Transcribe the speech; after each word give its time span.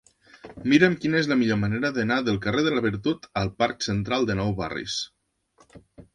Mira'm 0.71 0.95
quina 1.03 1.19
és 1.19 1.29
la 1.31 1.37
millor 1.41 1.59
manera 1.63 1.91
d'anar 1.97 2.17
del 2.31 2.39
carrer 2.47 2.65
de 2.69 2.73
la 2.77 2.83
Virtut 2.87 3.29
al 3.43 3.53
parc 3.61 3.87
Central 3.91 4.27
de 4.33 4.39
Nou 4.43 4.57
Barris. 4.65 4.99